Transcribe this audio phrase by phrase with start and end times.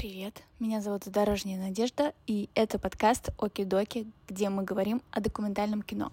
[0.00, 6.10] Привет, меня зовут Дорожняя Надежда, и это подкаст Оки-Доки, где мы говорим о документальном кино.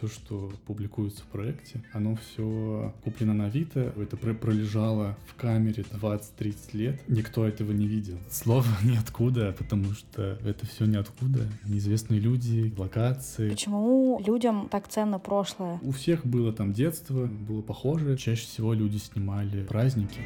[0.00, 6.54] Все, что публикуется в проекте, оно все куплено на Авито, это пролежало в камере 20-30
[6.72, 8.18] лет, никто этого не видел.
[8.30, 13.50] Слово ниоткуда, потому что это все ниоткуда, неизвестные люди, локации.
[13.50, 15.78] Почему людям так ценно прошлое?
[15.82, 20.20] У всех было там детство, было похоже, чаще всего люди снимали праздники.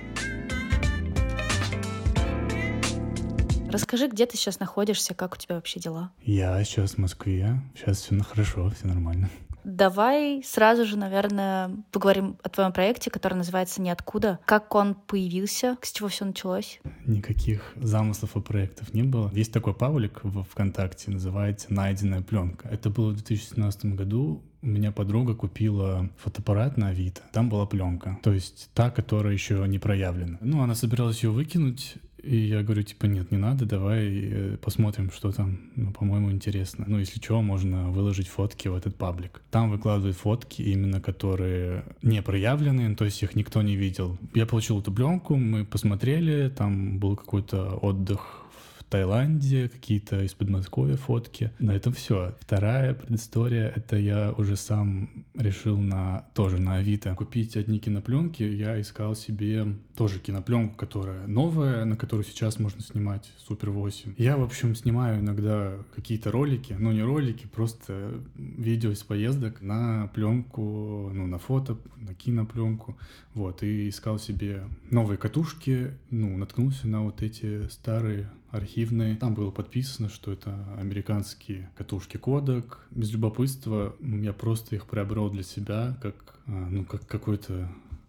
[3.68, 6.12] Расскажи, где ты сейчас находишься, как у тебя вообще дела?
[6.22, 9.28] Я сейчас в Москве, сейчас все хорошо, все нормально.
[9.64, 14.38] Давай сразу же, наверное, поговорим о твоем проекте, который называется «Ниоткуда».
[14.44, 16.80] Как он появился, с чего все началось?
[17.06, 19.30] Никаких замыслов и проектов не было.
[19.32, 22.68] Есть такой паблик в ВКонтакте, называется «Найденная пленка».
[22.68, 24.42] Это было в 2017 году.
[24.62, 27.20] У меня подруга купила фотоаппарат на Авито.
[27.32, 28.18] Там была пленка.
[28.22, 30.38] То есть та, которая еще не проявлена.
[30.40, 35.10] Ну, она собиралась ее выкинуть, и я говорю, типа, нет, не надо, давай э, посмотрим,
[35.10, 36.84] что там, ну, по-моему, интересно.
[36.88, 39.42] Ну, если что, можно выложить фотки в этот паблик.
[39.50, 44.18] Там выкладывают фотки, именно которые не проявлены, то есть их никто не видел.
[44.34, 48.43] Я получил эту пленку, мы посмотрели, там был какой-то отдых
[48.94, 51.50] Таиланде, какие-то из Подмосковья фотки.
[51.58, 52.32] На этом все.
[52.38, 58.44] Вторая предыстория— это я уже сам решил на тоже на Авито купить одни кинопленки.
[58.44, 64.14] Я искал себе тоже кинопленку, которая новая, на которую сейчас можно снимать Супер 8.
[64.16, 70.08] Я, в общем, снимаю иногда какие-то ролики, ну не ролики, просто видео из поездок на
[70.14, 72.96] пленку, ну на фото, на кинопленку.
[73.34, 79.16] Вот, и искал себе новые катушки, ну, наткнулся на вот эти старые архивные.
[79.16, 82.78] Там было подписано, что это американские катушки кодек.
[82.92, 86.14] Без любопытства я просто их приобрел для себя, как,
[86.46, 87.68] а, ну, как какой-то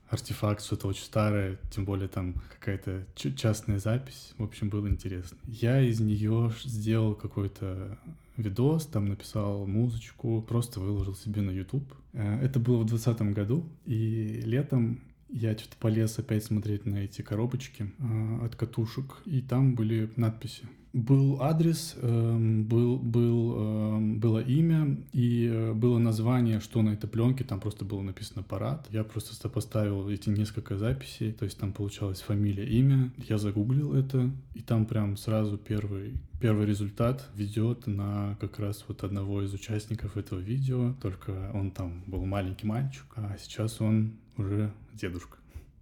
[0.10, 4.34] артефакт, что-то очень старое, тем более там какая-то частная запись.
[4.38, 5.38] В общем, было интересно.
[5.46, 7.98] Я из нее сделал какой-то
[8.38, 11.92] видос, там написал музычку, просто выложил себе на YouTube.
[12.14, 15.02] Э, это было в 2020 году, и летом
[15.36, 20.64] я что-то полез опять смотреть на эти коробочки э, от катушек, и там были надписи.
[20.94, 27.10] Был адрес, э, был, был, э, было имя и э, было название, что на этой
[27.10, 28.88] пленке, там просто было написано «Парад».
[28.92, 33.12] Я просто сопоставил эти несколько записей, то есть там получалось фамилия, имя.
[33.28, 39.04] Я загуглил это, и там прям сразу первый, первый результат ведет на как раз вот
[39.04, 44.72] одного из участников этого видео, только он там был маленький мальчик, а сейчас он уже
[44.94, 45.38] дедушка.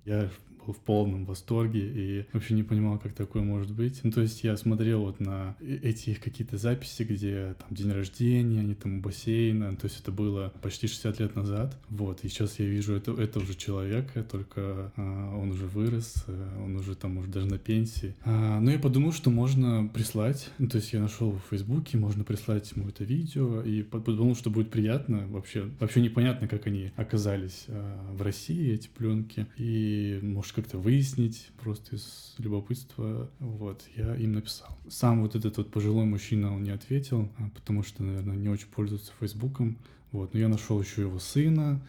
[0.06, 0.30] Я
[0.66, 4.00] был в полном восторге и вообще не понимал, как такое может быть.
[4.04, 7.92] Ну, то есть я смотрел вот на э, эти их какие-то записи, где там день
[7.92, 11.78] рождения, они там у бассейна, то есть это было почти 60 лет назад.
[11.90, 16.64] Вот, и сейчас я вижу это, этого же человека, только а, он уже вырос, э,
[16.64, 18.16] он уже там, может, даже на пенсии.
[18.24, 22.24] А, но я подумал, что можно прислать, ну, то есть я нашел в Фейсбуке, можно
[22.24, 27.66] прислать ему это видео, и подумал, что будет приятно, вообще, вообще непонятно, как они оказались
[27.68, 33.30] а, в России, эти пленки, и, может, как-то выяснить просто из любопытства.
[33.40, 34.78] Вот, я им написал.
[34.90, 38.68] Сам вот этот вот пожилой мужчина, он не ответил, а, потому что, наверное, не очень
[38.68, 39.78] пользуется Фейсбуком.
[40.12, 41.82] Вот, но я нашел еще его сына,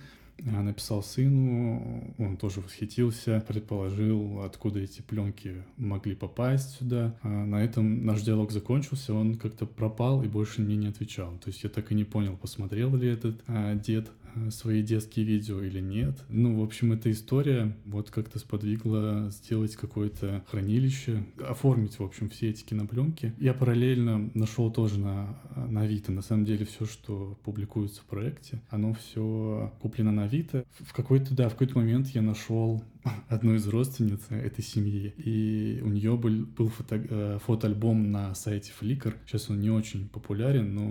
[0.47, 7.15] а, написал сыну, он тоже восхитился, предположил, откуда эти пленки могли попасть сюда.
[7.23, 11.33] А на этом наш диалог закончился, он как-то пропал и больше мне не отвечал.
[11.39, 14.11] То есть я так и не понял, посмотрел ли этот а, дед
[14.51, 16.19] свои детские видео или нет.
[16.29, 22.51] Ну, в общем, эта история вот как-то сподвигла сделать какое-то хранилище, оформить, в общем, все
[22.51, 23.33] эти кинопленки.
[23.39, 28.61] Я параллельно нашел тоже на, на Авито, на самом деле, все, что публикуется в проекте,
[28.71, 30.65] оно все куплено на Авито.
[30.81, 32.83] В какой-то, да, в какой-то момент я нашел
[33.29, 38.73] одну из родственниц этой семьи, и у нее был, был фото, э, фотоальбом на сайте
[38.81, 39.15] Flickr.
[39.27, 40.83] Сейчас он не очень популярен, но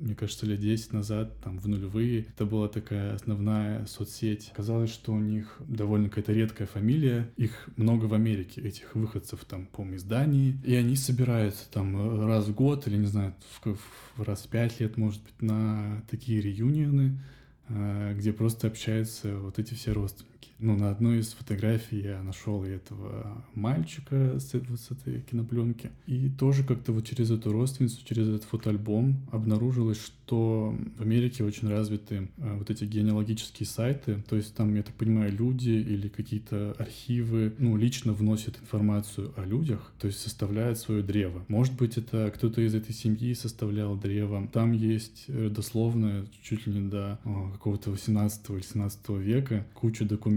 [0.00, 4.52] мне кажется, лет 10 назад, там, в нулевые, это была такая основная соцсеть.
[4.54, 9.66] Казалось, что у них довольно какая-то редкая фамилия, их много в Америке, этих выходцев там,
[9.66, 13.76] по издании, и они собираются там раз в год или, не знаю, в,
[14.16, 17.20] в раз в пять лет, может быть, на такие реюнионы,
[17.68, 20.35] э, где просто общаются вот эти все родственники.
[20.46, 20.52] Америки.
[20.58, 25.90] Ну, на одной из фотографий я нашел этого мальчика с, с этой кинопленки.
[26.06, 31.68] И тоже как-то вот через эту родственницу, через этот фотоальбом обнаружилось, что в Америке очень
[31.68, 34.22] развиты э, вот эти генеалогические сайты.
[34.28, 39.44] То есть там, я так понимаю, люди или какие-то архивы, ну, лично вносят информацию о
[39.44, 41.44] людях, то есть составляют свое древо.
[41.48, 44.48] Может быть, это кто-то из этой семьи составлял древо.
[44.52, 47.18] Там есть э, дословно чуть ли не до
[47.52, 50.35] какого-то 18 или 17 века куча документов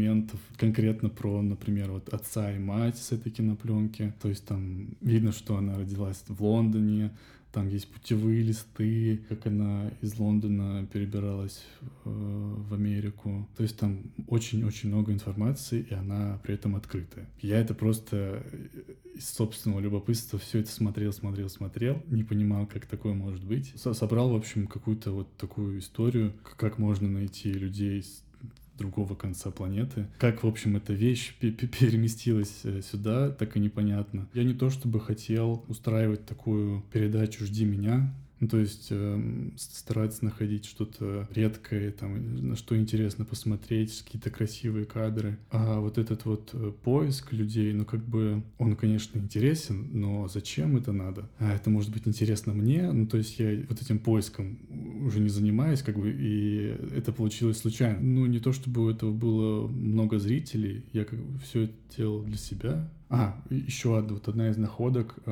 [0.58, 4.14] конкретно про, например, вот отца и мать с этой кинопленки.
[4.22, 7.12] То есть там видно, что она родилась в Лондоне,
[7.52, 13.50] там есть путевые листы, как она из Лондона перебиралась э, в Америку.
[13.58, 17.28] То есть там очень-очень много информации, и она при этом открытая.
[17.42, 18.44] Я это просто
[19.16, 22.04] из собственного любопытства все это смотрел, смотрел, смотрел.
[22.08, 23.74] Не понимал, как такое может быть.
[23.76, 28.24] Собрал, в общем, какую-то вот такую историю, как можно найти людей с
[28.80, 30.08] другого конца планеты.
[30.18, 34.28] Как, в общем, эта вещь переместилась э, сюда, так и непонятно.
[34.34, 40.24] Я не то чтобы хотел устраивать такую передачу «Жди меня», ну, то есть э, стараться
[40.24, 45.38] находить что-то редкое, там, на что интересно посмотреть, какие-то красивые кадры.
[45.52, 50.78] А вот этот вот э, поиск людей, ну, как бы, он, конечно, интересен, но зачем
[50.78, 51.30] это надо?
[51.40, 54.60] А это может быть интересно мне, ну, то есть я вот этим поиском
[55.06, 58.00] уже не занимаюсь, как бы, и это получилось случайно.
[58.00, 62.24] Ну, не то чтобы у этого было много зрителей, я как бы все это делал
[62.24, 65.16] для себя, а, еще вот одна из находок.
[65.26, 65.32] Э,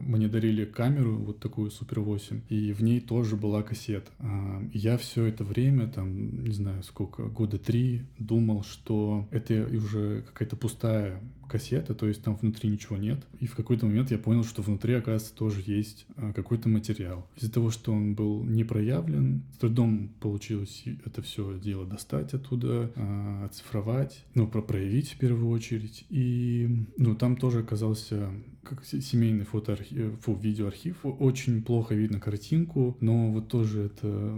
[0.00, 4.10] мне дарили камеру, вот такую Супер 8, и в ней тоже была кассета.
[4.20, 10.22] Э, я все это время, там, не знаю сколько, года три, думал, что это уже
[10.22, 13.24] какая-то пустая кассета, то есть там внутри ничего нет.
[13.40, 17.26] И в какой-то момент я понял, что внутри, оказывается, тоже есть а, какой-то материал.
[17.36, 22.90] Из-за того, что он был не проявлен, с трудом получилось это все дело достать оттуда,
[22.96, 26.04] а, оцифровать, ну, про проявить в первую очередь.
[26.10, 28.30] И, ну, там тоже оказался
[28.64, 31.04] как семейный фотоархив, фу, видеоархив.
[31.04, 34.34] Очень плохо видно картинку, но вот тоже это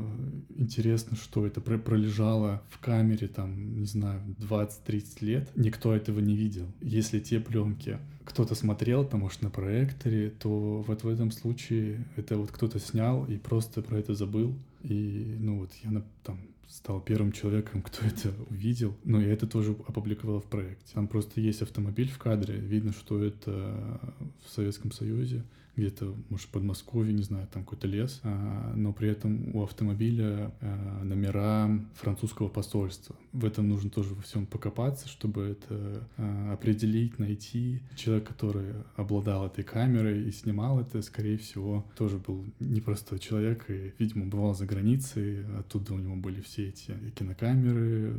[0.57, 5.51] интересно, что это пролежало в камере там, не знаю, 20-30 лет.
[5.57, 6.67] Никто этого не видел.
[6.81, 12.37] Если те пленки кто-то смотрел, там, может, на проекторе, то вот в этом случае это
[12.37, 14.55] вот кто-то снял и просто про это забыл.
[14.83, 16.39] И, ну вот, я там
[16.69, 18.97] стал первым человеком, кто это увидел.
[19.05, 20.95] Но я это тоже опубликовал в проекте.
[20.95, 24.01] Там просто есть автомобиль в кадре, видно, что это
[24.45, 25.45] в Советском Союзе
[25.77, 30.53] где-то, может, в Подмосковье, не знаю, там какой-то лес, а, но при этом у автомобиля
[30.61, 33.15] а, номера французского посольства.
[33.33, 37.83] В этом нужно тоже во всем покопаться, чтобы это а, определить, найти.
[37.95, 43.93] Человек, который обладал этой камерой и снимал это, скорее всего, тоже был непростой человек и,
[43.99, 48.15] видимо, бывал за границей, оттуда у него были все эти кинокамеры,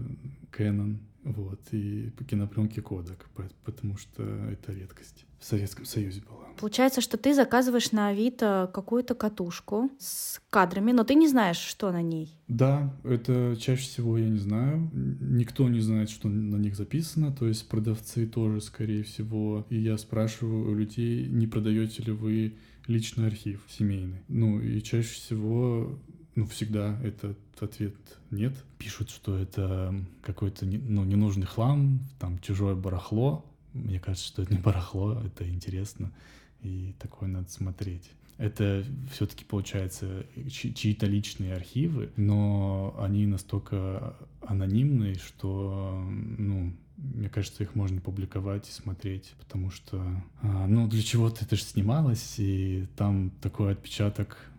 [0.52, 3.28] Canon, вот, и кинопленки Кодек,
[3.64, 6.48] потому что это редкость в Советском Союзе была.
[6.58, 11.92] Получается, что ты заказываешь на Авито какую-то катушку с кадрами, но ты не знаешь, что
[11.92, 12.36] на ней.
[12.48, 14.90] Да, это чаще всего я не знаю.
[14.94, 19.68] Никто не знает, что на них записано, то есть продавцы тоже, скорее всего.
[19.70, 22.58] И я спрашиваю у людей, не продаете ли вы
[22.88, 24.24] личный архив семейный.
[24.28, 26.00] Ну и чаще всего
[26.38, 27.96] ну, всегда этот ответ
[28.30, 28.54] нет.
[28.78, 33.44] Пишут, что это какой-то ну, ненужный хлам, там чужое барахло.
[33.74, 36.14] Мне кажется, что это не барахло, это интересно,
[36.62, 38.12] и такое надо смотреть.
[38.38, 46.06] Это все-таки получается чьи-то личные архивы, но они настолько анонимные, что,
[46.38, 50.04] ну, мне кажется, их можно публиковать и смотреть, потому что,
[50.44, 54.57] а, ну, для чего-то это же снималось, и там такой отпечаток э,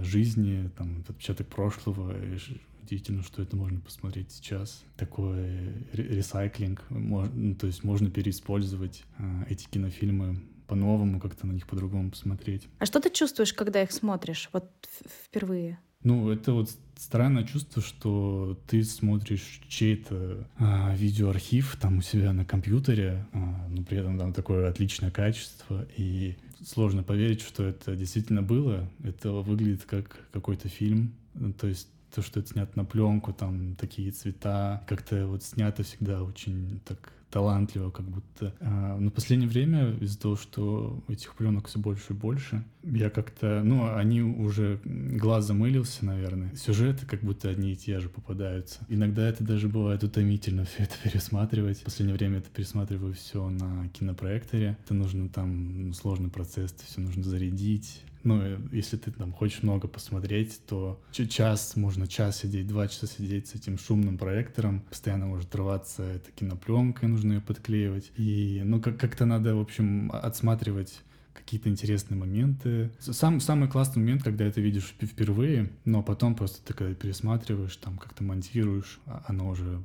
[0.00, 2.14] жизни, там отпечаток прошлого,
[2.82, 4.84] удивительно, что это можно посмотреть сейчас.
[4.96, 12.10] Такой ресайклинг, ну, то есть можно переиспользовать а, эти кинофильмы по-новому, как-то на них по-другому
[12.10, 12.68] посмотреть.
[12.78, 14.70] А что ты чувствуешь, когда их смотришь, вот
[15.24, 15.78] впервые?
[16.06, 22.44] Ну, это вот странное чувство, что ты смотришь чей-то а, видеоархив там у себя на
[22.44, 28.40] компьютере, а, но при этом там такое отличное качество, и сложно поверить, что это действительно
[28.40, 28.88] было.
[29.02, 31.12] Это выглядит как какой-то фильм.
[31.58, 36.22] То есть то, что это снято на пленку, там такие цвета, как-то вот снято всегда
[36.22, 38.54] очень так талантливо, как будто.
[38.60, 43.10] А, но в последнее время из-за того, что этих пленок все больше и больше, я
[43.10, 46.54] как-то, ну, они уже глаз замылился, наверное.
[46.54, 48.80] Сюжеты как будто одни и те же попадаются.
[48.88, 51.80] Иногда это даже бывает утомительно все это пересматривать.
[51.80, 54.76] В последнее время это пересматриваю все на кинопроекторе.
[54.84, 59.86] Это нужно там сложный процесс, все нужно зарядить, ну, э, если ты там хочешь много
[59.86, 65.54] посмотреть, то час, можно час сидеть, два часа сидеть с этим шумным проектором, постоянно может
[65.54, 68.12] рваться эта кинопленка, нужно ее подклеивать.
[68.16, 72.90] И, ну, как- как-то надо, в общем, отсматривать какие-то интересные моменты.
[72.98, 77.98] Сам, самый классный момент, когда это видишь впервые, но потом просто ты когда пересматриваешь, там
[77.98, 79.82] как-то монтируешь, а оно уже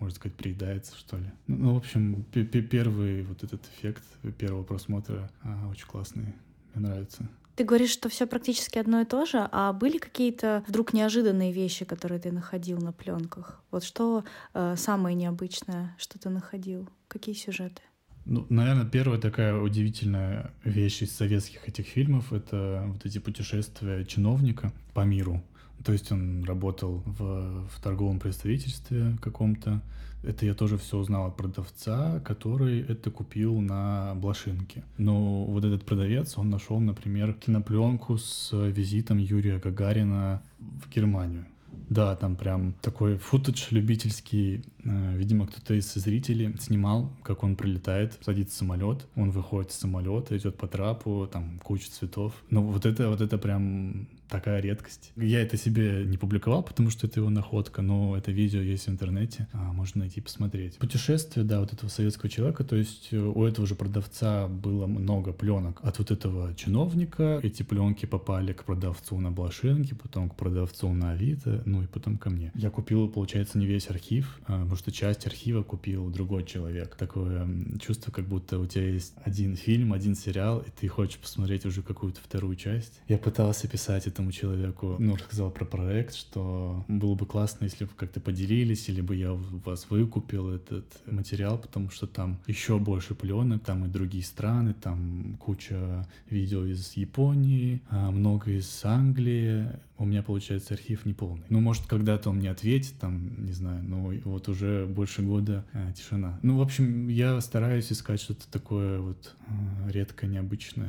[0.00, 1.30] можно сказать, приедается, что ли.
[1.46, 4.02] Ну, ну в общем, первый вот этот эффект
[4.38, 6.34] первого просмотра а, очень классный.
[6.74, 7.28] Мне нравится.
[7.56, 11.84] Ты говоришь, что все практически одно и то же, а были какие-то вдруг неожиданные вещи,
[11.84, 13.62] которые ты находил на пленках?
[13.70, 16.88] Вот что э, самое необычное, что ты находил?
[17.06, 17.82] Какие сюжеты?
[18.24, 24.72] Ну, наверное, первая такая удивительная вещь из советских этих фильмов— это вот эти путешествия чиновника
[24.94, 25.42] по миру.
[25.84, 29.82] То есть он работал в, в торговом представительстве каком-то,
[30.26, 34.84] это я тоже все узнал от продавца, который это купил на блошинке.
[34.98, 41.46] Но вот этот продавец, он нашел, например, кинопленку с визитом Юрия Гагарина в Германию.
[41.88, 44.62] Да, там прям такой футаж любительский.
[44.84, 49.76] Э, видимо, кто-то из зрителей снимал, как он прилетает, садится в самолет, он выходит из
[49.76, 52.32] самолета, идет по трапу, там куча цветов.
[52.50, 55.12] Ну вот это, вот это прям такая редкость.
[55.14, 58.90] Я это себе не публиковал, потому что это его находка, но это видео есть в
[58.90, 60.76] интернете, а, можно найти посмотреть.
[60.78, 65.32] Путешествие, да, вот этого советского человека, то есть э, у этого же продавца было много
[65.32, 67.38] пленок от вот этого чиновника.
[67.44, 72.18] Эти пленки попали к продавцу на блошинке, потом к продавцу на Авито, ну и потом
[72.18, 72.50] ко мне.
[72.56, 76.96] Я купил, получается, не весь архив, а, потому что часть архива купил другой человек.
[76.96, 77.48] Такое
[77.80, 81.82] чувство, как будто у тебя есть один фильм, один сериал, и ты хочешь посмотреть уже
[81.82, 83.00] какую-то вторую часть.
[83.06, 87.90] Я пытался писать этому человеку, ну, рассказал про проект, что было бы классно, если бы
[87.96, 93.14] как-то поделились, или бы я у вас выкупил этот материал, потому что там еще больше
[93.14, 100.04] пленок, там и другие страны, там куча видео из Японии, а, много из Англии, у
[100.04, 101.44] меня, получается, архив неполный.
[101.48, 105.92] Ну, может, когда-то он мне ответит, там, не знаю, но вот уже больше года э,
[105.96, 106.38] тишина.
[106.42, 110.88] Ну, в общем, я стараюсь искать что-то такое вот э, редко необычное.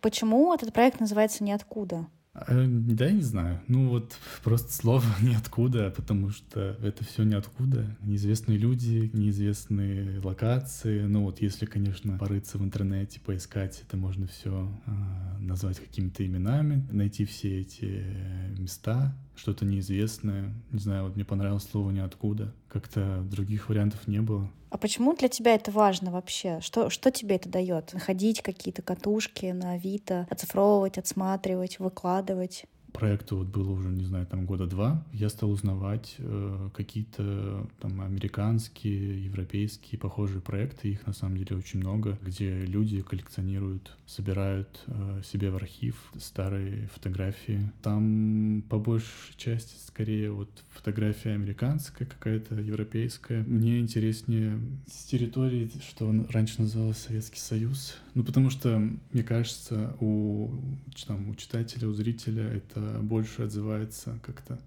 [0.00, 2.06] Почему этот проект называется «Ниоткуда»?
[2.34, 3.60] Э, да, я не знаю.
[3.66, 7.96] Ну вот просто слово ниоткуда, потому что это все ниоткуда.
[8.02, 11.02] Неизвестные люди, неизвестные локации.
[11.02, 14.50] Ну вот если, конечно, порыться в интернете, поискать, это можно все
[14.86, 18.04] э, а, назвать какими-то именами, найти все эти
[18.58, 20.52] места, что-то неизвестное.
[20.70, 22.52] Не знаю, вот мне понравилось слово ниоткуда.
[22.68, 24.50] Как-то других вариантов не было.
[24.68, 26.60] А почему для тебя это важно вообще?
[26.60, 27.94] Что, что тебе это дает?
[27.94, 32.66] Находить какие-то катушки на Авито, оцифровывать, отсматривать, выкладывать?
[32.92, 38.00] Проекту вот было уже, не знаю, там года два, я стал узнавать э, какие-то там
[38.00, 45.22] американские, европейские похожие проекты, их на самом деле очень много, где люди коллекционируют, собирают э,
[45.24, 47.70] себе в архив старые фотографии.
[47.82, 53.42] Там по большей части скорее вот фотография американская какая-то, европейская.
[53.44, 57.96] Мне интереснее с территории, что он раньше назывался Советский Союз.
[58.14, 58.78] Ну, потому что,
[59.12, 60.50] мне кажется, у,
[61.06, 64.58] там, у читателя, у зрителя это больше отзывается как-то.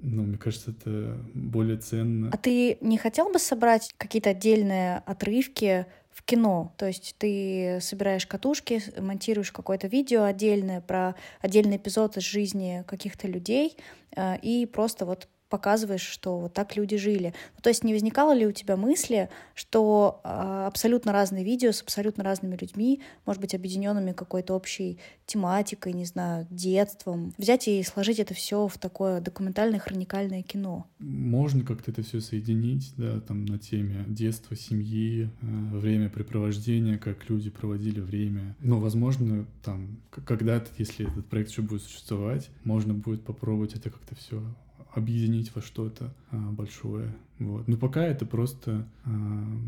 [0.00, 2.30] Ну, мне кажется, это более ценно.
[2.32, 6.72] А ты не хотел бы собрать какие-то отдельные отрывки в кино.
[6.76, 13.28] То есть ты собираешь катушки, монтируешь какое-то видео отдельное про отдельный эпизод из жизни каких-то
[13.28, 13.76] людей
[14.16, 17.34] э, и просто вот показываешь, что вот так люди жили.
[17.56, 21.82] Ну, то есть не возникало ли у тебя мысли, что э, абсолютно разные видео с
[21.82, 28.18] абсолютно разными людьми, может быть, объединенными какой-то общей тематикой, не знаю, детством, взять и сложить
[28.18, 30.86] это все в такое документальное хроникальное кино?
[30.98, 35.46] Можно как-то это все соединить, да, там на теме детства, семьи, э,
[35.78, 38.56] времяпрепровождения, как люди проводили время.
[38.60, 44.14] Ну, возможно, там когда-то, если этот проект еще будет существовать, можно будет попробовать это как-то
[44.14, 44.42] все
[44.92, 47.14] объединить во что-то а, большое.
[47.38, 47.68] Вот.
[47.68, 49.10] Но пока это просто а,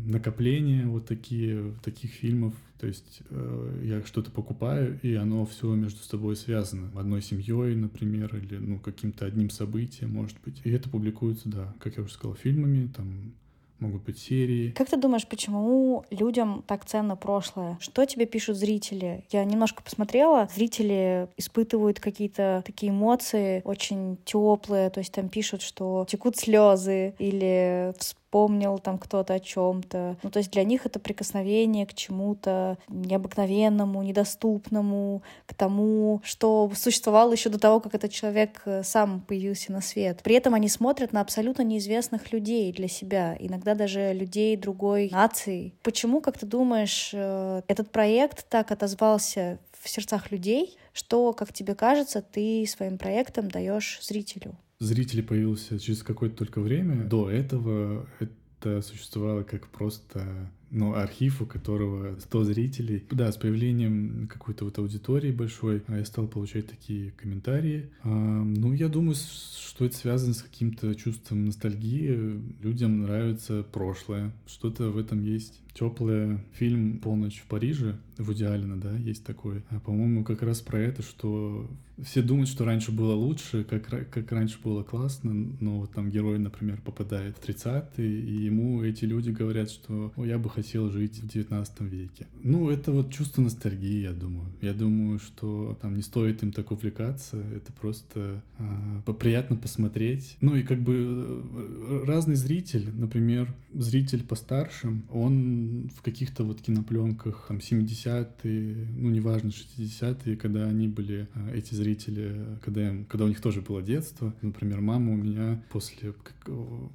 [0.05, 2.53] накопление вот такие, таких фильмов.
[2.79, 6.91] То есть а, я что-то покупаю, и оно все между собой связано.
[6.99, 10.61] Одной семьей, например, или ну, каким-то одним событием, может быть.
[10.63, 13.33] И это публикуется, да, как я уже сказал, фильмами, там
[13.81, 14.69] могут быть серии.
[14.71, 17.77] Как ты думаешь, почему людям так ценно прошлое?
[17.81, 19.25] Что тебе пишут зрители?
[19.31, 26.05] Я немножко посмотрела, зрители испытывают какие-то такие эмоции очень теплые, то есть там пишут, что
[26.07, 27.93] текут слезы или
[28.31, 30.15] вспомнил там кто-то о чем-то.
[30.23, 37.33] Ну, то есть для них это прикосновение к чему-то необыкновенному, недоступному, к тому, что существовало
[37.33, 40.21] еще до того, как этот человек э, сам появился на свет.
[40.23, 45.73] При этом они смотрят на абсолютно неизвестных людей для себя, иногда даже людей другой нации.
[45.83, 51.75] Почему, как ты думаешь, э, этот проект так отозвался в сердцах людей, что, как тебе
[51.75, 54.55] кажется, ты своим проектом даешь зрителю?
[54.81, 57.03] Зритель появился через какое-то только время.
[57.03, 63.03] До этого это существовало как просто ну, архив, у которого 100 зрителей.
[63.11, 67.89] Да, с появлением какой-то вот аудитории большой а, я стал получать такие комментарии.
[68.03, 72.41] А, ну, я думаю, что это связано с каким-то чувством ностальгии.
[72.61, 74.31] Людям нравится прошлое.
[74.47, 76.43] Что-то в этом есть теплое.
[76.53, 79.63] Фильм «Полночь в Париже» в идеалина, да, есть такой.
[79.69, 81.69] А, по-моему, как раз про это, что
[82.03, 86.39] все думают, что раньше было лучше, как, как раньше было классно, но вот там герой,
[86.39, 91.27] например, попадает в 30-е, и ему эти люди говорят, что я бы хотел жить в
[91.27, 92.27] 19 веке.
[92.43, 94.47] Ну, это вот чувство ностальгии, я думаю.
[94.61, 100.37] Я думаю, что там не стоит им так увлекаться, это просто а, приятно посмотреть.
[100.41, 107.45] Ну и как бы э, разный зритель, например, зритель постарше, он в каких-то вот кинопленках
[107.47, 113.27] там 70-е, ну неважно, 60-е, когда они были, а, эти зрители, когда, им, когда у
[113.27, 114.33] них тоже было детство.
[114.41, 116.13] Например, мама у меня после,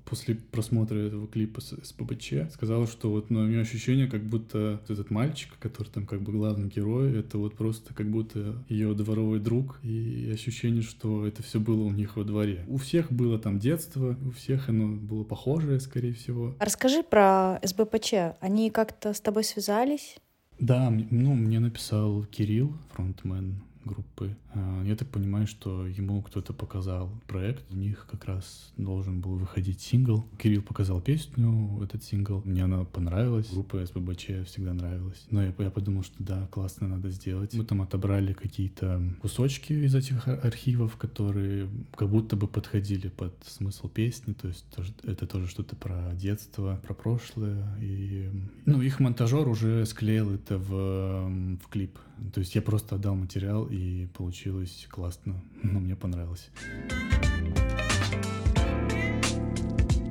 [0.05, 4.81] после просмотра этого клипа с, с ПБЧ сказала, что вот ну, нее ощущение, как будто
[4.89, 9.41] этот мальчик, который там как бы главный герой, это вот просто как будто ее дворовой
[9.41, 12.65] друг, и ощущение, что это все было у них во дворе.
[12.69, 16.55] У всех было там детство, у всех оно было похожее, скорее всего.
[16.59, 18.15] Расскажи про СБПЧ.
[18.41, 20.17] Они как-то с тобой связались?
[20.59, 24.37] Да, ну, мне написал Кирилл, фронтмен группы.
[24.53, 29.37] А, я так понимаю, что ему кто-то показал проект, у них как раз должен был
[29.37, 30.27] выходить сингл.
[30.39, 35.25] Кирилл показал песню, этот сингл, мне она понравилась, группа СББЧ всегда нравилась.
[35.31, 37.55] Но я, я подумал, что да, классно надо сделать.
[37.55, 43.89] Мы там отобрали какие-то кусочки из этих архивов, которые как будто бы подходили под смысл
[43.89, 44.67] песни, то есть
[45.05, 47.65] это тоже что-то про детство, про прошлое.
[47.81, 48.31] И,
[48.65, 51.29] ну, их монтажер уже склеил это в,
[51.63, 51.99] в клип.
[52.33, 55.43] То есть я просто отдал материал и получилось классно.
[55.63, 56.51] Ну, мне понравилось.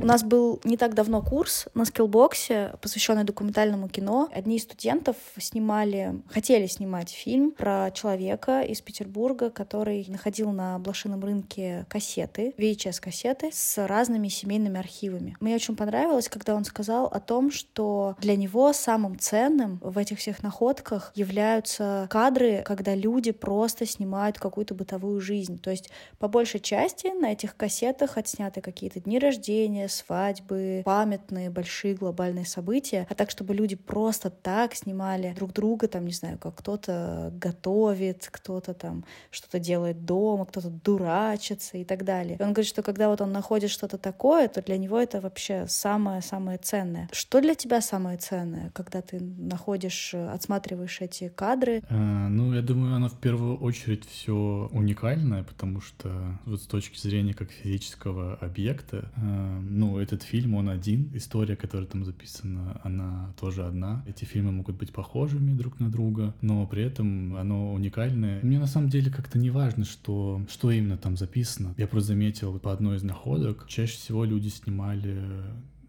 [0.05, 4.29] У нас был не так давно курс на скиллбоксе, посвященный документальному кино.
[4.31, 11.23] Одни из студентов снимали, хотели снимать фильм про человека из Петербурга, который находил на блошином
[11.23, 15.37] рынке кассеты, VHS-кассеты с разными семейными архивами.
[15.39, 20.19] Мне очень понравилось, когда он сказал о том, что для него самым ценным в этих
[20.19, 25.57] всех находках являются кадры, когда люди просто снимают какую-то бытовую жизнь.
[25.57, 31.95] То есть по большей части на этих кассетах отсняты какие-то дни рождения, свадьбы, памятные большие
[31.95, 36.55] глобальные события, а так, чтобы люди просто так снимали друг друга, там, не знаю, как
[36.55, 42.37] кто-то готовит, кто-то там что-то делает дома, кто-то дурачится и так далее.
[42.39, 45.65] И он говорит, что когда вот он находит что-то такое, то для него это вообще
[45.67, 47.09] самое-самое ценное.
[47.11, 51.83] Что для тебя самое ценное, когда ты находишь, отсматриваешь эти кадры?
[51.89, 56.97] А, ну, я думаю, оно в первую очередь все уникальное, потому что вот с точки
[56.99, 62.81] зрения как физического объекта, а, ну, ну, этот фильм, он один, история, которая там записана,
[62.83, 64.03] она тоже одна.
[64.07, 68.39] Эти фильмы могут быть похожими друг на друга, но при этом оно уникальное.
[68.41, 71.75] Мне на самом деле как-то не важно, что, что именно там записано.
[71.77, 75.21] Я просто заметил по одной из находок, чаще всего люди снимали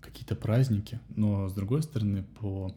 [0.01, 2.75] какие-то праздники, но с другой стороны, по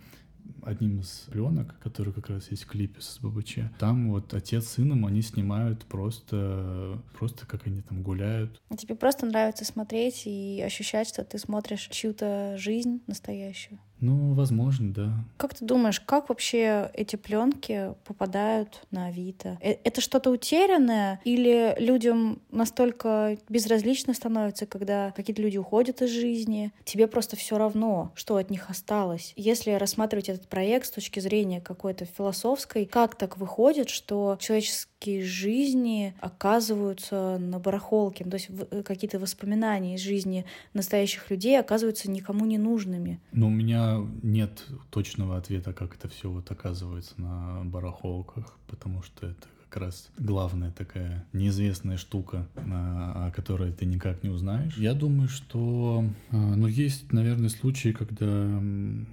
[0.69, 3.60] одним из пленок, который как раз есть в клипе с ББЧ.
[3.79, 8.62] Там вот отец с сыном, они снимают просто, просто как они там гуляют.
[8.77, 13.79] Тебе просто нравится смотреть и ощущать, что ты смотришь чью-то жизнь настоящую.
[14.01, 15.13] Ну, возможно, да.
[15.38, 19.57] Как ты думаешь, как вообще эти пленки попадают на Авито?
[19.62, 26.71] Э, это что-то утерянное или людям настолько безразлично становится, когда какие-то люди уходят из жизни?
[26.85, 29.33] Тебе просто все равно, что от них осталось.
[29.35, 36.13] Если рассматривать этот проект с точки зрения какой-то философской, как так выходит, что человеческие жизни
[36.19, 42.57] оказываются на барахолке, то есть э, какие-то воспоминания из жизни настоящих людей оказываются никому не
[42.57, 43.19] нужными?
[43.31, 43.88] Ну, у меня
[44.21, 50.10] нет точного ответа, как это все вот оказывается на барахолках, потому что это как раз
[50.17, 54.75] главная такая неизвестная штука, о которой ты никак не узнаешь.
[54.78, 58.60] Я думаю, что ну, есть, наверное, случаи, когда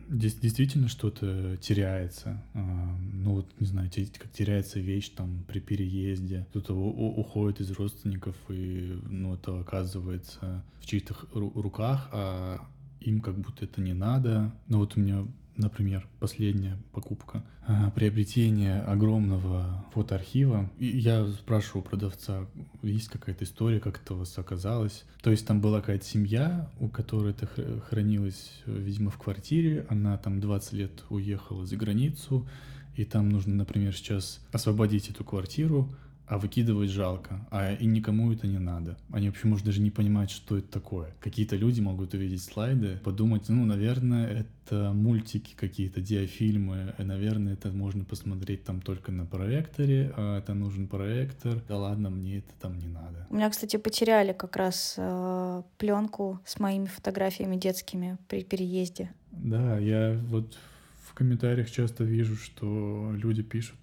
[0.09, 2.43] действительно что-то теряется.
[2.55, 8.99] Ну вот, не знаю, как теряется вещь там при переезде, кто-то уходит из родственников, и
[9.11, 12.67] ну, это оказывается в чьих-то руках, а
[13.01, 14.53] им как будто это не надо.
[14.69, 20.71] Ну вот у меня например, последняя покупка, а, приобретение огромного фотоархива.
[20.79, 22.47] И я спрашиваю продавца,
[22.83, 25.05] есть какая-то история, как это у вас оказалось?
[25.23, 27.49] То есть там была какая-то семья, у которой это
[27.89, 29.87] хранилось, видимо, в квартире.
[29.89, 32.47] Она там 20 лет уехала за границу,
[32.95, 35.95] и там нужно, например, сейчас освободить эту квартиру,
[36.27, 38.97] а выкидывать жалко, а и никому это не надо.
[39.13, 41.15] Они вообще, может, даже не понимают, что это такое.
[41.21, 47.71] Какие-то люди могут увидеть слайды, подумать, ну, наверное, это мультики какие-то, диафильмы, и, наверное, это
[47.71, 52.79] можно посмотреть там только на проекторе, а это нужен проектор, да ладно, мне это там
[52.79, 53.27] не надо.
[53.31, 59.13] У меня, кстати, потеряли как раз э, пленку с моими фотографиями детскими при переезде.
[59.31, 60.59] Да, я вот
[61.05, 63.79] в комментариях часто вижу, что люди пишут,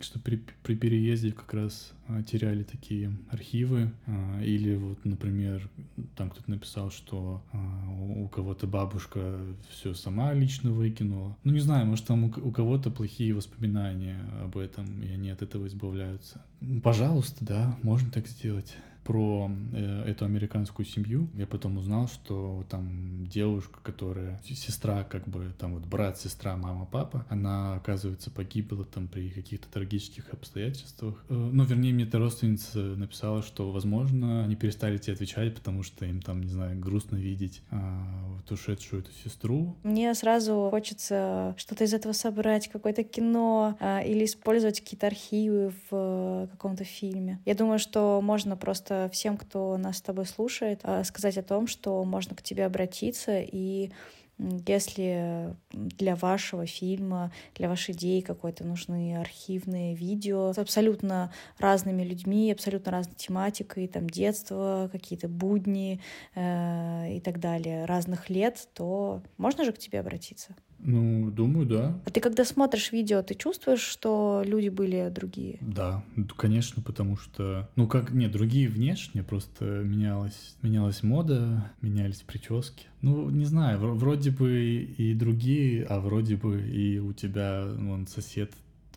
[0.00, 5.68] что при, при переезде как раз а, теряли такие архивы, а, или вот, например,
[6.16, 9.38] там кто-то написал, что а, у кого-то бабушка
[9.70, 11.36] все сама лично выкинула.
[11.44, 15.42] Ну, не знаю, может, там у, у кого-то плохие воспоминания об этом, и они от
[15.42, 16.44] этого избавляются.
[16.82, 18.76] Пожалуйста, да, можно так сделать
[19.06, 21.28] про э, эту американскую семью.
[21.34, 26.86] Я потом узнал, что там девушка, которая сестра, как бы там вот брат, сестра, мама,
[26.86, 31.24] папа, она, оказывается, погибла там при каких-то трагических обстоятельствах.
[31.28, 36.04] Э, ну, вернее, мне эта родственница написала, что, возможно, они перестали тебе отвечать, потому что
[36.04, 38.04] им там, не знаю, грустно видеть а,
[38.36, 39.76] вот ушедшую эту сестру.
[39.84, 45.92] Мне сразу хочется что-то из этого собрать, какое-то кино а, или использовать какие-то архивы в
[45.92, 47.40] э, каком-то фильме.
[47.44, 51.66] Я думаю, что можно просто всем, кто нас с тобой слушает, а, сказать о том,
[51.66, 53.90] что можно к тебе обратиться и
[54.38, 62.52] если для вашего фильма, для вашей идеи какой-то нужны архивные видео с абсолютно разными людьми,
[62.52, 66.00] абсолютно разной тематикой, там детство, какие-то будни
[66.34, 70.54] э, и так далее, разных лет, то можно же к тебе обратиться?
[70.86, 72.00] Ну, думаю, да.
[72.04, 75.58] А ты когда смотришь видео, ты чувствуешь, что люди были другие?
[75.60, 76.04] Да,
[76.36, 82.86] конечно, потому что, ну как, нет, другие внешне, просто менялась, менялась мода, менялись прически.
[83.02, 88.52] Ну, не знаю, вроде бы и другие, а вроде бы и у тебя, вон, сосед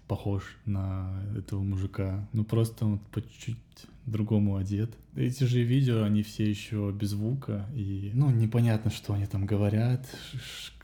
[0.08, 2.28] похож на этого мужика.
[2.34, 3.58] Ну, просто он по чуть-чуть
[4.06, 4.92] другому одет.
[5.16, 10.08] Эти же видео, они все еще без звука, и, ну, непонятно, что они там говорят,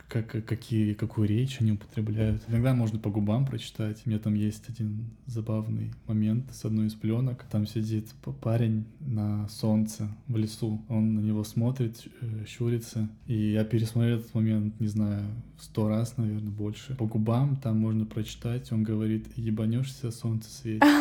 [0.08, 2.44] как, какие, какую речь они употребляют.
[2.48, 4.02] Иногда можно по губам прочитать.
[4.06, 7.44] У меня там есть один забавный момент с одной из пленок.
[7.52, 8.10] Там сидит
[8.42, 10.82] парень на солнце в лесу.
[10.90, 13.10] Он на него смотрит, э, щурится.
[13.28, 15.26] И я пересмотрел этот момент, не знаю,
[15.60, 16.96] сто раз, наверное, больше.
[16.96, 18.72] По губам там можно прочитать.
[18.72, 20.84] Он говорит, ебанешься, солнце светит.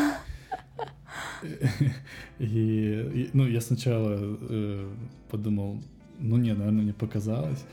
[2.38, 4.92] И, и, ну, я сначала э,
[5.30, 5.82] подумал,
[6.18, 7.64] ну не, наверное, мне показалось.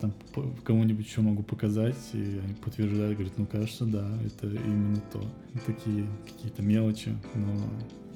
[0.00, 0.12] Там
[0.64, 5.22] кому-нибудь еще могу показать, и они подтверждают, говорят, ну кажется, да, это именно то.
[5.66, 7.54] Такие какие-то мелочи, но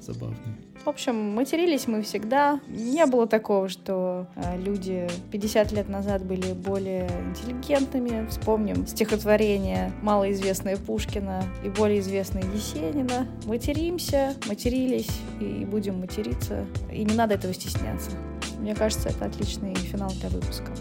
[0.01, 0.57] забавные.
[0.83, 2.59] В общем, матерились мы всегда.
[2.67, 8.27] Не было такого, что э, люди 50 лет назад были более интеллигентными.
[8.29, 13.27] Вспомним стихотворение малоизвестное Пушкина и более известное Есенина.
[13.45, 15.11] Материмся, матерились
[15.41, 16.65] и будем материться.
[16.91, 18.11] И не надо этого стесняться.
[18.59, 20.71] Мне кажется, это отличный финал для выпуска.